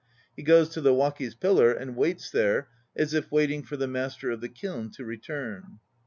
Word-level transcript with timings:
He 0.35 0.41
goes 0.41 0.67
to 0.69 0.81
the 0.81 0.95
"waki's 0.95 1.35
pillar" 1.35 1.71
and 1.71 1.95
waits 1.95 2.31
there 2.31 2.69
as 2.95 3.13
if 3.13 3.31
waiting 3.31 3.61
for 3.61 3.77
the 3.77 3.85
master 3.87 4.31
of 4.31 4.41
the 4.41 4.49
kiln 4.49 4.89
to 4.93 5.05
return. 5.05 5.77